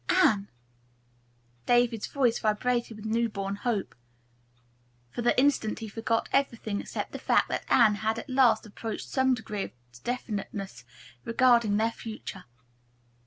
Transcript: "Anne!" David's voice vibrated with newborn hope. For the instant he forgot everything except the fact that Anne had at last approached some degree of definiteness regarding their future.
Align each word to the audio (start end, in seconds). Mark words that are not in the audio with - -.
"Anne!" 0.09 0.49
David's 1.67 2.07
voice 2.07 2.39
vibrated 2.39 2.97
with 2.97 3.05
newborn 3.05 3.57
hope. 3.57 3.93
For 5.11 5.21
the 5.21 5.39
instant 5.39 5.77
he 5.77 5.87
forgot 5.87 6.27
everything 6.33 6.81
except 6.81 7.11
the 7.11 7.19
fact 7.19 7.49
that 7.49 7.65
Anne 7.71 7.93
had 8.01 8.17
at 8.17 8.27
last 8.27 8.65
approached 8.65 9.07
some 9.07 9.35
degree 9.35 9.61
of 9.65 9.71
definiteness 10.03 10.85
regarding 11.23 11.77
their 11.77 11.91
future. 11.91 12.45